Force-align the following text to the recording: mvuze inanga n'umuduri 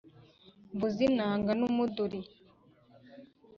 mvuze 0.73 1.01
inanga 1.09 1.51
n'umuduri 1.59 2.19